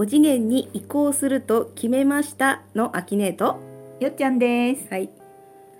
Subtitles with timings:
[0.00, 3.60] 5次元に移行すると決めましたのアキネート。
[4.00, 4.86] よっちゃんです。
[4.88, 5.10] はい。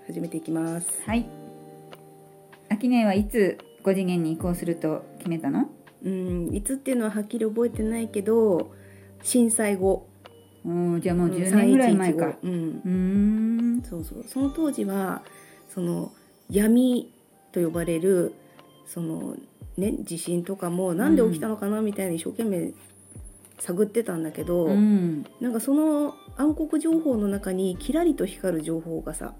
[0.05, 0.87] 始めていきます。
[1.07, 1.25] はい。
[2.69, 5.71] アキネはいつ5次元に移行すると決めたの？
[6.03, 8.71] うんいつっていうのははっきり覚えてないけど
[9.23, 10.07] 震災後。
[10.63, 12.35] おーじゃあもう10年ぐらい前か。
[12.43, 12.81] うん。
[12.85, 12.91] うー
[13.79, 13.81] ん。
[13.81, 14.23] そうそう。
[14.27, 15.23] その当時は
[15.67, 16.11] その
[16.47, 17.11] 闇
[17.51, 18.35] と呼ばれる
[18.85, 19.35] その
[19.77, 22.71] ね地震とかもなんで起きたのかなみたいな一生懸命
[23.61, 25.23] 探ってたんだけど、うん。
[25.39, 29.35] なんかその暗黒情報の中にキラリと光る情報がさ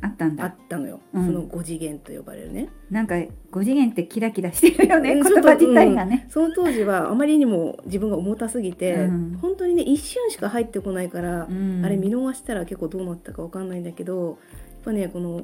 [0.00, 1.26] あったんあだったのよ、うん。
[1.26, 2.68] その5次元と呼ばれるね。
[2.88, 3.28] なんか5
[3.58, 9.38] 次元ってキラキラしてるよねうん言葉自体がね、その当時はあまりにも自分が重たすぎて、うん。
[9.42, 11.82] 本当にね一瞬しか入ってこないから、うん。
[11.84, 14.36] あれ見逃したら結構どうなったかわかんないんだけどやっ
[14.84, 15.42] ぱねこの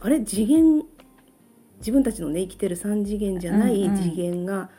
[0.00, 0.22] あれ？
[0.22, 0.84] 次元？
[1.80, 4.02] 自分たちのね生きてる3次元じゃないうんうん。
[4.02, 4.70] 次元が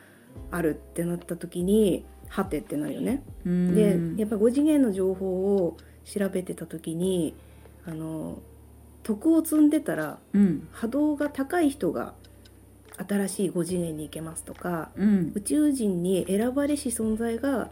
[0.50, 3.22] あるってなった時に、はてってなるよね。
[3.44, 7.34] うんでやっぱ5次元の情報を調べてた時に
[7.84, 8.38] あの
[9.02, 12.14] 徳を積んでたらうん波動が高い人が
[12.96, 17.70] 新しい5次元に行けますとかうん宇宙人に選ばれし存在が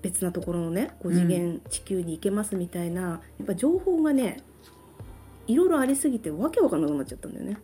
[0.00, 4.40] 別なところのね5次元地球に行けますみたいな、やっぱ情報がね
[5.46, 7.58] いろいろありすぎてわけわかんなくなっちゃったんだよね。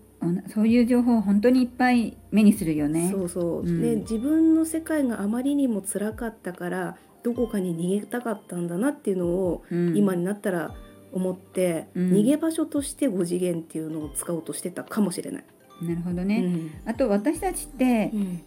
[0.48, 3.10] そういう情報を本当にいっぱい目にするよね。
[3.10, 3.82] そうそう、うん。
[3.82, 9.96] で自分の世界があまりにも辛かったからどこかに逃げたかったんだなっていうのを、うん。
[9.96, 10.74] 今になったら
[11.12, 12.12] 思って、うん。
[12.12, 15.44] 逃げ場所として5次元っていうのを使おうとしてたかもしれない。
[15.82, 16.70] なるほどね、うん。
[16.90, 18.40] あと私たちってうん。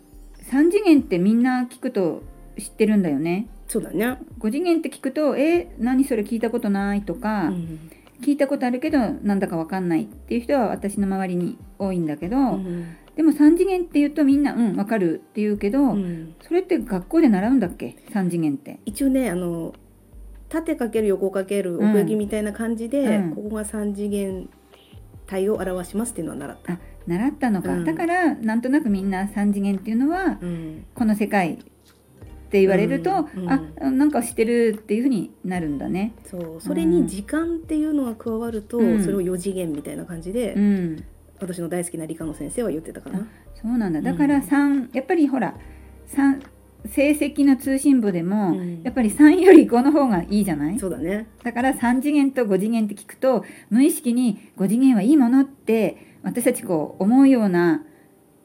[0.51, 2.23] 3次元ってみんな聞くと
[2.57, 3.47] 知ってるんだよね。
[3.67, 4.17] そうだね。
[4.39, 12.95] 5次元って聞くと「え何それ聞いたことない」とか、うん聞いたことあるけどなんだかわかんないっていう人は私の周りに多いんだけど、うん。
[13.15, 16.35] でも3次元って言うとみんな「うんわかる」って言うけど、うん。
[16.41, 18.79] それって学校で習うんだっけ？3次元って。
[18.85, 19.73] 一応ねあの
[20.49, 21.89] 縦かける横かけるうん。
[21.91, 23.35] 奥行きみたいな感じで、うん。
[23.35, 24.49] ここが3次元
[25.27, 26.73] 体を表しますっていうのは習った。
[26.73, 27.85] あ習ったのか、うん。
[27.85, 30.85] だからなんとなくみんな3次元っていうのはうん。
[30.93, 31.59] この世界
[32.49, 33.49] って言われると、うんうん。
[33.51, 36.13] あなんか知ってるっていうふうになるんだね。
[36.25, 39.03] そうそれに時間っていうのが加わると、うん。
[39.03, 41.03] それを4次元みたいな感じで、うん。
[41.39, 43.27] 私の大好きな理科の先生は言ってたかな。
[43.53, 44.01] そうなんだ。
[44.01, 45.55] だから3、やっぱりほら
[46.07, 46.41] 3
[46.87, 48.81] 成績の通信簿でも、うん。
[48.83, 50.79] やっぱり3より5の方がいいじゃない？
[50.79, 51.27] そうだね。
[51.43, 57.85] だから3次元と5次元って聞くと無意識に5次元はいいものって私たちこう思うような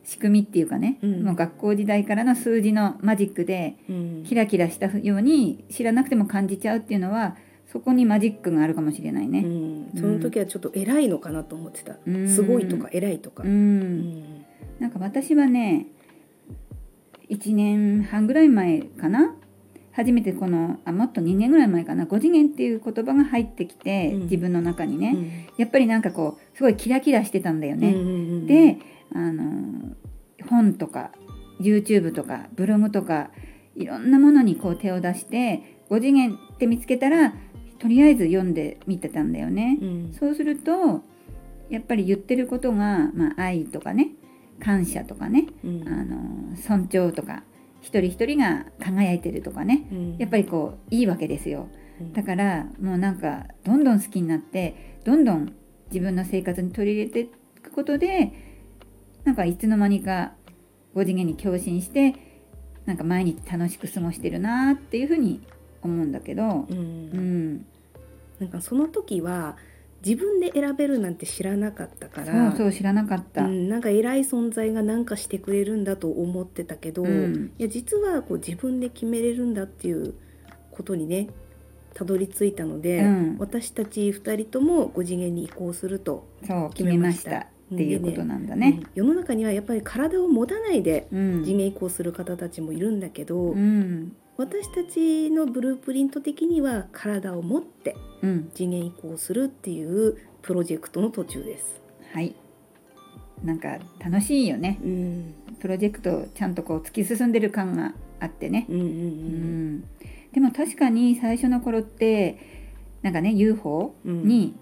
[0.05, 1.25] 仕組みっていうかね、うん。
[1.25, 4.25] もう学校時代からの数字のマジックでうん。
[4.27, 7.37] キラキラしたように知らなくても感じちゃうっていうのは
[7.73, 9.41] そこにマジックがあるかもしれないうね。
[9.41, 11.97] ん、その時はちょっと偉いのかなと思ってた。
[12.07, 12.29] うん。
[12.29, 13.43] すごいとか偉いとか。
[13.43, 13.51] うん。
[13.51, 14.45] うん。
[14.79, 15.87] なんか私はね
[17.31, 19.35] 1年半ぐらい前かな？
[19.93, 24.21] 初めてこのあもっと2年ぐらい前かな？5次元っていう言葉が入ってきて、うん。
[24.25, 25.31] 自分の中にね、うん。
[25.57, 27.93] やっぱりなんかこうすごいキラキラしてたんだよね。
[28.47, 28.79] で
[29.15, 29.97] あの
[30.49, 31.11] 本とか
[31.61, 33.31] YouTube とかブログとか
[33.77, 37.35] いろんなものにこう手を出して5次元って見つけたら
[37.79, 39.79] とりあえず読んでみてたんだよね。
[39.81, 41.03] うんそうすると
[41.71, 44.11] やっぱり言ってることが、まあ、愛とかね
[44.61, 47.43] 感謝とかねうんあの尊重とか
[47.81, 51.69] 一人一人が輝いてるとかねうんやっぱりこういいわけですよ。
[52.01, 55.53] うんだからもうなんかどんどん好きになってどんどん
[55.91, 57.27] 自分の生活に取り入れてい
[57.61, 58.33] くことで
[59.25, 60.33] なんかいつの間にか
[60.95, 62.15] 5次元に共振して
[62.87, 65.41] なんか毎日楽しく過ごしてるなっていうふうに
[65.83, 66.77] 思うんだけど、うん。
[66.77, 67.67] うん、
[68.39, 69.57] なんかその時は
[70.05, 73.45] 自分で選べるなんて知らなかったかそらうそう知らなかった。
[73.45, 77.53] うん、なんか偉い存在が何かしてくれるんだと思ってたけど、うん。
[77.59, 80.15] いや実はこう自分で決めれるんだっていう
[80.71, 81.29] ことにね
[81.95, 83.37] たどり着いたので、うん。
[83.39, 86.27] 私たち2人とも5次元に移行すると、
[86.75, 87.47] 決めました
[87.83, 88.81] いうことなんだね。
[88.81, 88.89] うん。
[88.95, 91.45] 世の中にはやっぱり体を持たないでうん。
[91.45, 94.17] 次元移行する方たちもいるんだけど、うん。
[94.37, 98.51] 私たちのブループリント的には体を持ってうん。
[98.55, 101.81] 次元移行するっていうプロジェクトの途中です。
[102.13, 102.35] はい。
[103.43, 104.79] なんか楽しいよね。
[104.83, 105.35] うん。
[105.61, 108.67] プロジェクトちゃんとこう突き進んでる感があってね。
[108.69, 109.75] うんうんううん。
[109.77, 109.85] ん、
[110.33, 112.39] でも確かに最初の頃って
[113.03, 114.27] なんかね UFO うん。
[114.27, 114.55] に、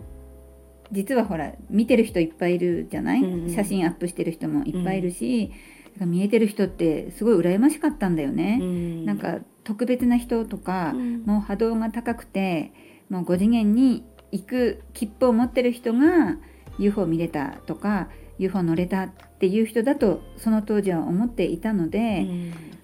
[0.92, 5.50] 実はほら見てる人いっぱいいるじゃない、うんうん写真アップしてる人もいっぱいいるし、
[5.92, 8.58] なんか見えてる人ってすごい羨ましかったんだよね。
[8.60, 9.04] うん。
[9.04, 11.22] なんか特別な人とか、うん。
[11.24, 12.72] もう波動が高くて
[13.10, 16.38] もう5次元に行く切符を持ってる人が
[16.78, 18.08] UFO 見れたとか
[18.38, 22.26] UFO 乗れたっていう人だとその当時は思っていたので、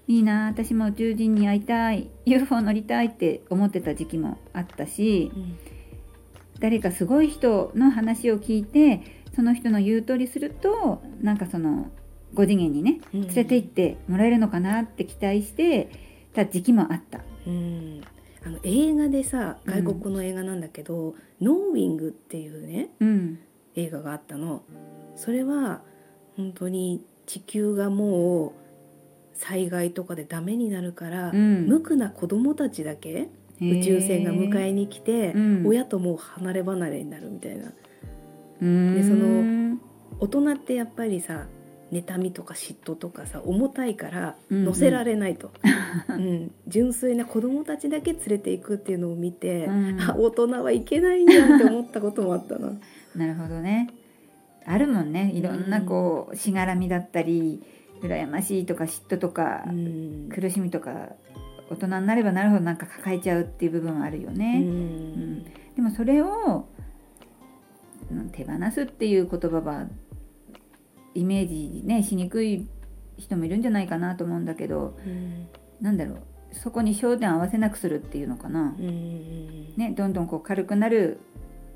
[0.07, 5.57] いいな私も宇宙人に会いたい UFO 乗りたいって思ってた時期もあったしうん
[6.59, 9.01] 誰かすごい人の話を聞いて
[9.35, 11.89] その人の言う通りするとなんかその
[12.33, 13.21] 5次元にねうん。
[13.27, 15.89] 連れて行ってもらえるのかなって期待して
[16.33, 17.21] た時期もあった。
[17.47, 18.01] うん。
[18.45, 23.39] あの映画でさ外国の映画なんだけど「ノーウィング」っていうねうん。
[23.75, 24.63] 映画があったの。
[25.15, 25.81] それは
[26.35, 28.51] 本当に地球がもう
[29.33, 31.67] 災害とかでダメになるから、うん。
[31.67, 33.29] 無垢な子供たちだけ
[33.61, 35.67] 宇宙船が迎えに来て、うん。
[35.67, 37.71] 親ともう離れ離れになるみたいな。
[38.61, 39.77] ででその
[40.19, 41.45] 大人ってやっぱりさ
[41.93, 44.65] 妬みとか嫉妬とかさ重たいからうんうん。
[44.65, 45.51] 乗せられないと、
[46.09, 46.51] うん。
[46.67, 50.01] 純粋な子供たちだけ連れていくっていうのを見て、うん。
[50.01, 52.73] あ大人はいけないんやって思ったこともあったな。
[53.15, 53.89] なるほどね。
[54.65, 55.31] あるもんね。
[55.33, 57.63] いろんなこうしがらみだったり
[58.01, 60.29] 羨ましいとか嫉妬とか、うん。
[60.29, 61.09] 苦しみとか
[61.69, 65.43] 大人になればなるほどなんか抱えちゃうっていう部分はあるようね、ん。
[65.43, 66.67] でもそれを
[68.11, 69.87] うん手放すっていう言葉は
[71.13, 72.67] イメージねしにくい
[73.17, 75.47] 人もいるんじゃないかなと思うんだけどうん。
[75.79, 76.19] なんだろう
[76.51, 79.73] そこに焦点を合わせなくするっていうのかな、うん。
[79.77, 81.19] ね、どんどんこう軽くなる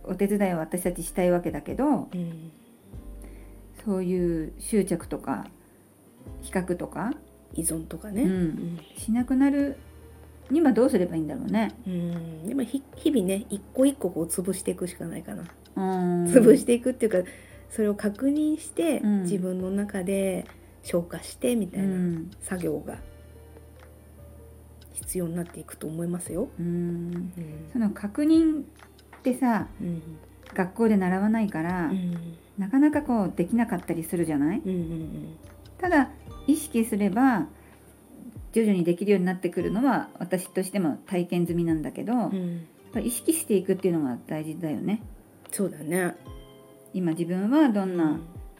[0.03, 2.51] お手伝いを私たちしたいわけだけどうん。
[3.85, 5.45] そういう執着とか
[6.41, 7.11] 比較とか、
[7.55, 8.79] 依存とかね、うんうん。
[8.97, 9.77] しなくなる
[10.49, 11.71] にはどうすればいいんだろうね。
[11.87, 12.47] うん。
[12.47, 15.43] でもひ日々ね一個一個こう潰していくしかないかな、
[15.75, 16.25] うん。
[16.25, 17.29] 潰していくっていうか
[17.69, 19.21] それを確認して、うん。
[19.23, 20.45] 自分の中で
[20.83, 22.31] 消化してみたいなうん。
[22.41, 22.97] 作業が
[24.93, 26.49] 必要になっていくと思いますよ。
[26.59, 26.65] うん。
[26.65, 26.69] う
[27.19, 27.31] ん。
[27.71, 28.63] その確認っ
[29.23, 30.01] てさうん。
[30.53, 32.37] 学校で習わないから、うん。
[32.59, 34.59] なかなかこうできなかったりするじゃない？
[34.59, 35.37] うんうん
[35.79, 36.11] ただ
[36.47, 37.47] 意識すれば
[38.51, 45.01] 徐々にできるようになってくるのは私としても体験済みなんだけど、やっうんぱ意識していくっていうのが大事だよね。
[45.51, 46.15] そうだね。
[46.93, 48.19] 今自分はどんな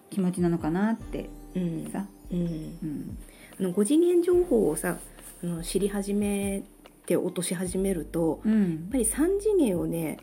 [0.09, 1.89] 気持ちなのかなってうん。
[1.91, 2.39] さ、うん。
[2.39, 2.43] う
[2.85, 3.17] ん。
[3.59, 4.97] あの5次元情報をさ
[5.43, 6.63] あの知り始め
[7.05, 10.17] て落とし始めるとやっうんぱり3次元をね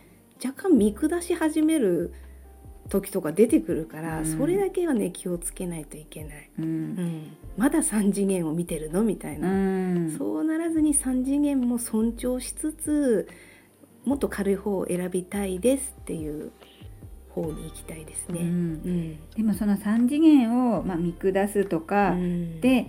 [0.44, 2.12] 若干見下し始める
[2.90, 4.26] 時とか出てくるから、うん。
[4.26, 6.88] それだけはね気をつけないといけない、ううん。
[6.94, 9.02] ん、まだ3次元を見てるの？
[9.02, 10.10] みたいうな、ん。
[10.18, 13.28] そうならずに3次元も尊重しつつ
[14.04, 16.52] もっと軽い方を選びたいですっていう
[17.30, 18.40] 方に行きたいですね。
[18.40, 18.48] うん。
[18.48, 19.18] うん。
[19.36, 22.60] でもその3次元を、まあ、見下すとかうん。
[22.60, 22.86] で、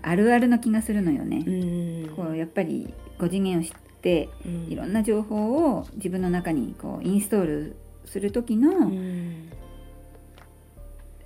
[0.00, 1.44] あるあるの気がするのよね。
[1.46, 2.12] う。
[2.12, 2.16] ん。
[2.16, 3.70] こうやっぱり5次元を知っ
[4.00, 4.72] てうん。
[4.72, 7.76] いろんな情報を自分の中にこうインストール
[8.06, 9.48] する時の、うん。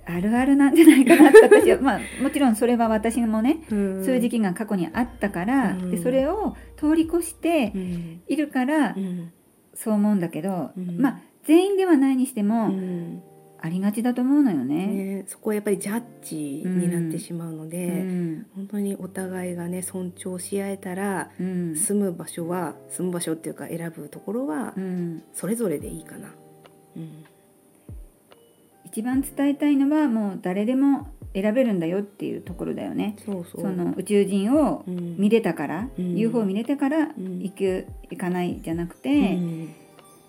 [0.09, 4.03] あるあるなんじゃないかなって私は、 まあ、もちろんそれは私もね、うん。
[4.05, 5.91] そういう時期が過去にあったから、うん。
[5.91, 8.21] でそれを通り越してうん。
[8.27, 9.31] いるからうん。
[9.73, 10.97] そう思うんだけど、うん。
[10.97, 13.21] まあ全員ではないにしてうもん。
[13.59, 14.87] ありがちだと思うのよね。
[14.87, 18.45] ね、そこはやっぱりジャッジになってしまうのうで、ん。
[18.55, 21.75] 本当にお互いがね尊重し合えたらうん。
[21.75, 25.23] 住む場所は住む場所っていうか選ぶところはうん。
[25.33, 26.33] それぞれでいいかな。
[26.97, 27.25] うん。
[28.85, 33.15] 一番伝えたいのはもう誰でも選べるんだよっていうところだよね。
[33.25, 33.61] そうそう。
[33.61, 35.17] その宇宙人をうん。
[35.17, 36.15] 見れたから、うん。
[36.15, 37.39] UFO を見れたからうん。
[37.39, 39.73] 行く行かないじゃなくうて、ん。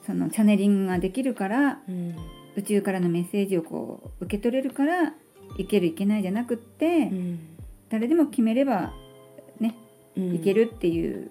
[0.07, 2.15] そのチャネリングができるからうん
[2.57, 5.13] 宇宙からのメッセージをこう受け取れるから
[5.59, 7.39] 行ける行けないじゃなくって、うん。
[7.89, 8.93] 誰でも決めれば
[9.61, 9.75] ね
[10.17, 10.33] うん。
[10.33, 11.31] 行けるっていう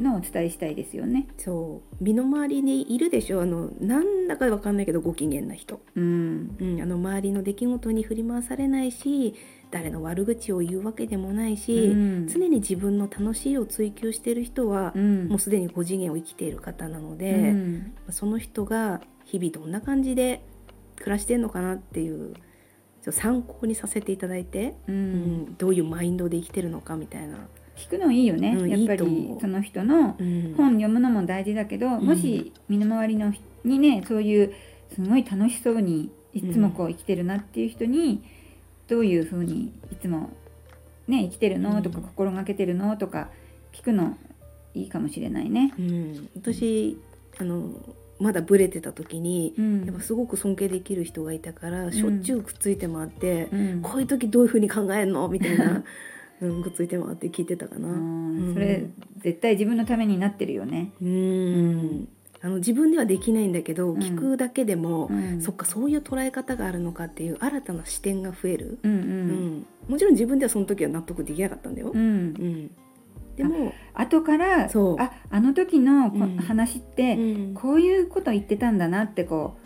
[0.00, 1.28] のをお伝えしたいですよね。
[1.38, 2.04] そう。
[2.04, 3.42] 身の回りにいるでしょ。
[3.42, 6.56] あのなんだかわかんないけどご機嫌な人、うん。
[6.60, 9.34] うん、あの周りの出来事に振り回されないし
[9.70, 12.28] 誰の悪口を言うわけでもないし、うん。
[12.28, 15.28] 常に自分の楽しいを追求している人は、うん。
[15.28, 17.92] もうすでに5次元を生きている方なので、うん。
[18.10, 20.42] その人が日々どんな感じで
[20.96, 22.34] 暮らしてるのかなっていう
[23.10, 25.54] 参考にさせていただいて、ううんん。
[25.56, 27.48] どういうマインドで生きてるのかみたいな。
[27.76, 30.54] 聞くのいいよね、うんやっぱりその人のうん。
[30.56, 32.04] 本読むのも大事だけど、ん。
[32.04, 34.54] もし身の回りの人にねそういう
[34.94, 38.22] すごい楽しそうにいつもこう生きてるなっていう人に、
[38.88, 40.30] どういうふうにいつも
[41.08, 41.80] ね生きてるの？
[41.82, 42.96] とかうん心がけてるの？
[42.96, 43.28] とか
[43.72, 44.16] 聞くの
[44.74, 45.72] いいかもしれないね。
[45.78, 46.98] うん、私
[47.38, 47.70] あの
[48.20, 49.84] まだブレてた時にうん。
[49.84, 53.82] やっぱすごく尊敬できる人がいたから、しょっちゅうくっついて回って、うん。
[53.82, 55.28] こういう時どういうふうに考えるの？
[55.28, 55.82] みたいな、
[56.48, 57.88] うん、くっついて回って聞いてたかな。
[57.88, 58.54] うんうん。
[58.54, 58.86] それ
[59.18, 60.92] 絶対自分のためになってるよね。
[61.00, 62.08] うん、
[62.40, 64.00] あの自分ではできないんだけど、うん。
[64.00, 65.40] 聞くだけでも、うん。
[65.40, 69.58] そっかそういう捉え方があるのかっていう新たな視点が増える、うんううん。
[69.58, 71.90] んもちろん自分ではその時は納得できなかったんだよ。
[71.94, 72.00] うん。
[72.00, 72.70] うん。
[73.36, 74.96] でも、後からそう。
[75.00, 76.36] ああの時のこうん。
[76.36, 77.54] 話って、うん。
[77.54, 79.56] こういうこと言ってたんだなってこ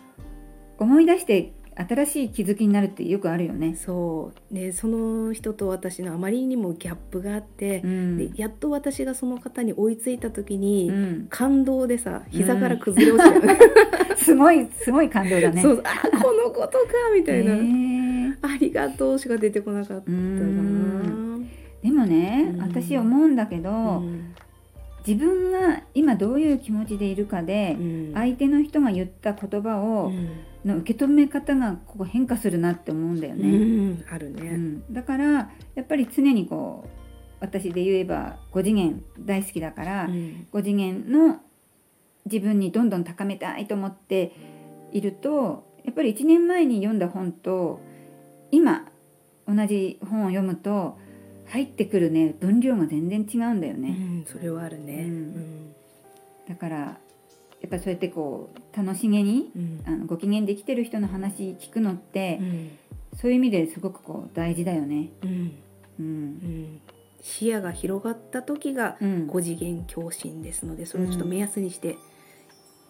[0.79, 1.53] う思い出して
[1.87, 3.75] 新しい気づきになるってよくあるよね。
[3.75, 4.53] そう。
[4.53, 8.17] でその人と私のあまりにもギャップがあってう、ん。
[8.17, 11.27] でやっと私がその方に追いついた時に、うん。
[11.29, 13.59] 感動でさ膝から崩れ落ちたよね。
[14.17, 15.61] すごいすごい感動だね。
[15.61, 18.33] そうあこのことかみたいな、へー。
[18.41, 20.17] ありがとうしか出てこなかったかうな。
[20.17, 21.49] ん。
[21.81, 22.61] でもね、うん。
[22.61, 24.33] 私思うんだけど、うん
[25.07, 28.13] 自分が今どういう気持ちでいるかで、うん。
[28.13, 30.29] 相手の人が言った言葉を、うん。
[30.65, 33.49] の受け止め方がここ変化するなって思うんだようね。
[33.49, 34.05] ん。
[34.11, 34.49] あるうね。
[34.51, 34.93] ん。
[34.93, 36.89] だからやっぱり常にこう
[37.39, 40.47] 私で言えば5次元大好きだから、うん。
[40.51, 41.39] 5次元の
[42.25, 44.33] 自分にどんどん高めたいと思って
[44.91, 47.79] いるとやっぱり1年前に読んだ本と
[48.51, 48.85] 今
[49.47, 50.97] 同じ本を読むと
[51.49, 53.89] 入ってくるね分量が全然違うんだようね。
[53.89, 55.05] んそれはあるね。
[55.07, 55.73] うん。
[56.47, 59.81] だからやっぱそうやってこう楽しげにうん。
[59.85, 62.69] あのご機嫌できてる人の話聞くのって、うん。
[63.17, 65.09] そういう意味ですごくこう大事だよね。
[65.99, 66.79] うん。
[67.21, 69.27] 視野が広がった時がうん。
[69.27, 71.97] 5次元共振ですのでそれをちょっと目安にして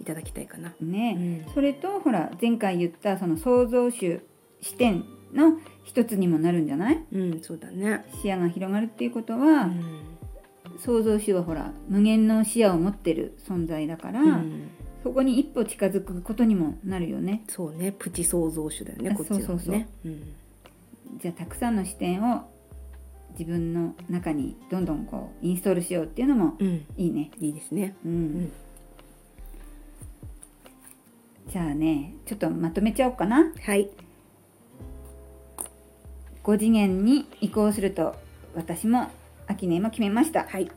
[0.02, 0.74] いただきたいかな。
[0.82, 1.54] ね、うん。
[1.54, 4.22] それとほら前回言ったその創造主
[4.62, 7.04] 視点の一つにもなるんじゃない？
[7.12, 8.06] うんそうだね。
[8.22, 9.82] 視野が広がるっていうことうは、ん。
[10.80, 14.70] 創造主はほら無限の視野を持ってる存在だから、うん。
[15.04, 17.44] そこに一歩近づくことにもなるよね。
[17.48, 17.94] そうね。
[17.98, 19.46] プチ創造主だよねあこっちはね。
[19.46, 19.86] そうそうそう。
[20.06, 20.24] うん。
[21.20, 22.50] じゃあたくさんの視点を
[23.32, 26.86] 自分の中にどんどんこうインストールしようっていうのもうん。
[26.98, 27.32] いいね。
[27.40, 27.96] いいですね。
[28.06, 28.52] うん、ん。
[31.48, 33.52] じゃあねちょっとまとめちゃおうかな。
[33.62, 33.90] はい。
[36.50, 38.16] 5次元に移行すると
[38.56, 39.12] 私も
[39.46, 40.46] 秋音も決めました。
[40.46, 40.72] はい。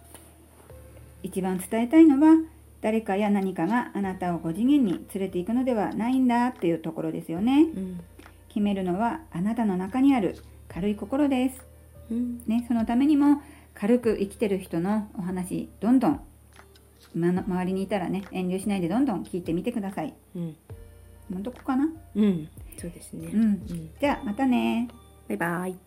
[1.22, 2.36] 一番伝えたいのは
[2.82, 7.62] 誰かや何かがあなたを5次元に連れて行くのではないんだっていうところですよね。
[7.74, 8.00] うん。
[8.48, 10.36] 決めるのはあなたの中にある
[10.68, 11.64] 軽い心です。
[12.10, 12.42] うん。
[12.46, 13.40] ねそのためにも
[13.72, 16.20] 軽く生きてる人のお話どんどん
[17.14, 20.12] 周りにいたらね遠慮しないでどんどん聞いてみてください。
[20.36, 20.54] うん。
[21.42, 21.88] どこかな？
[22.14, 22.46] うん。
[22.76, 23.30] そうですね。
[23.32, 23.42] うん。
[23.42, 23.90] うん。
[23.98, 24.88] じゃあまたね
[25.32, 25.78] バイバイ。